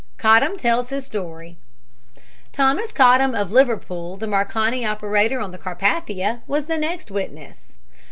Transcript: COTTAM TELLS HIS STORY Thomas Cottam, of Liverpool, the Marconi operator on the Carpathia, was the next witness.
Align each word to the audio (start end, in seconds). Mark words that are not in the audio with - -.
COTTAM 0.17 0.57
TELLS 0.57 0.89
HIS 0.89 1.05
STORY 1.05 1.57
Thomas 2.51 2.91
Cottam, 2.91 3.35
of 3.39 3.51
Liverpool, 3.51 4.17
the 4.17 4.25
Marconi 4.25 4.83
operator 4.83 5.39
on 5.39 5.51
the 5.51 5.59
Carpathia, 5.59 6.41
was 6.47 6.65
the 6.65 6.79
next 6.79 7.11
witness. 7.11 7.77